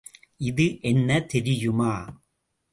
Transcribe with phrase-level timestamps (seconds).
[0.41, 1.93] இது என்ன தெரியுமா?